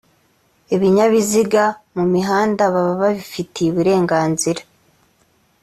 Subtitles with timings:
[0.75, 1.63] ibinyabiziga
[1.95, 4.61] mu mihanda baba babifitiye uburenganzira